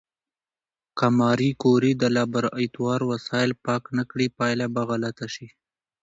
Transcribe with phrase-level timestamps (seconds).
[0.97, 5.47] که ماري کوري د لابراتوار وسایل پاک نه کړي، پایله به غلطه شي.